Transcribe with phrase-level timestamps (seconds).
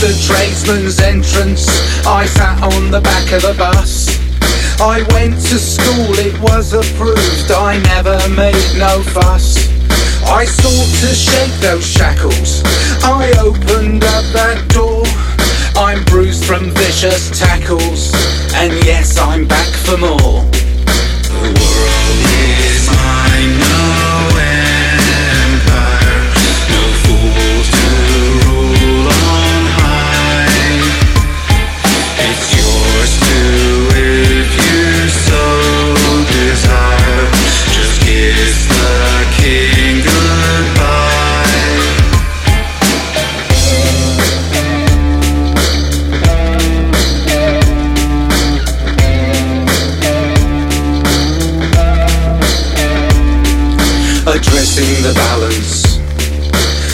[0.00, 1.68] The tradesman's entrance.
[2.06, 4.19] I sat on the back of the bus.
[4.82, 7.50] I went to school, it was approved.
[7.50, 9.68] I never made no fuss.
[10.24, 12.62] I sought to shake those shackles.
[13.04, 15.04] I opened up that door.
[15.76, 18.14] I'm bruised from vicious tackles.
[18.54, 20.48] And yes, I'm back for more.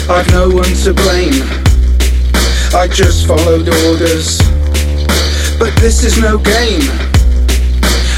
[0.09, 1.43] I've no one to blame.
[2.73, 4.39] I just followed orders.
[5.59, 6.81] But this is no game.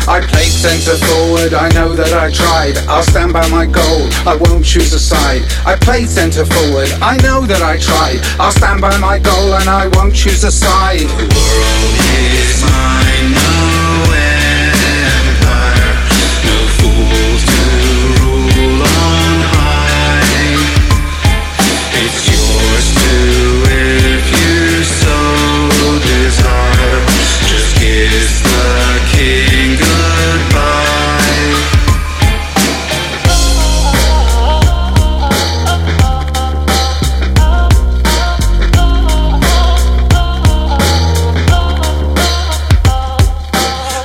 [0.08, 2.78] I played centre forward, I know that I tried.
[2.88, 5.44] I'll stand by my goal, I won't choose a side.
[5.66, 8.20] I played centre forward, I know that I tried.
[8.40, 11.02] I'll stand by my goal and I won't choose a side.
[11.02, 13.19] The world is mine,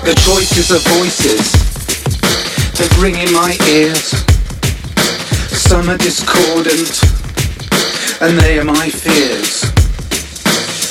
[0.05, 1.51] The choices of voices
[2.77, 4.13] that ring in my ears.
[5.49, 7.01] Some are discordant,
[8.21, 9.65] and they are my fears.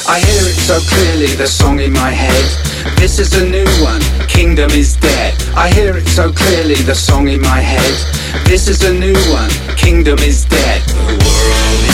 [0.10, 2.44] I hear it so clearly, the song in my head.
[2.98, 5.40] This is a new one, Kingdom is Dead.
[5.56, 7.94] I hear it so clearly, the song in my head.
[8.48, 11.93] This is a new one, Kingdom is Dead.